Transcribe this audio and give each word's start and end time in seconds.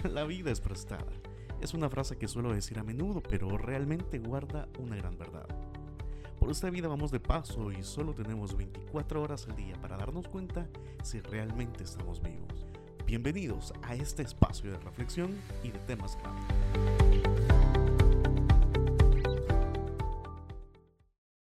La 0.08 0.24
vida 0.24 0.50
es 0.50 0.60
prestada. 0.60 1.12
Es 1.60 1.74
una 1.74 1.90
frase 1.90 2.16
que 2.16 2.28
suelo 2.28 2.52
decir 2.52 2.78
a 2.78 2.84
menudo, 2.84 3.22
pero 3.22 3.58
realmente 3.58 4.18
guarda 4.18 4.66
una 4.78 4.96
gran 4.96 5.18
verdad. 5.18 5.46
Por 6.38 6.50
esta 6.50 6.70
vida 6.70 6.88
vamos 6.88 7.10
de 7.10 7.20
paso 7.20 7.70
y 7.70 7.82
solo 7.82 8.14
tenemos 8.14 8.56
24 8.56 9.22
horas 9.22 9.46
al 9.46 9.56
día 9.56 9.74
para 9.80 9.98
darnos 9.98 10.26
cuenta 10.28 10.66
si 11.02 11.20
realmente 11.20 11.84
estamos 11.84 12.22
vivos. 12.22 12.66
Bienvenidos 13.04 13.74
a 13.82 13.94
este 13.94 14.22
espacio 14.22 14.70
de 14.70 14.78
reflexión 14.78 15.36
y 15.62 15.70
de 15.70 15.78
temas 15.80 16.16
clave. 16.16 16.40